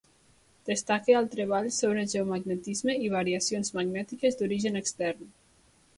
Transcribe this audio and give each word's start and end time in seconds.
Destaca 0.69 1.17
el 1.19 1.27
treball 1.35 1.69
sobre 1.79 2.05
geomagnetisme 2.15 2.97
i 3.09 3.11
variacions 3.17 3.73
magnètiques 3.81 4.41
d'origen 4.41 4.85
extern. 4.85 5.35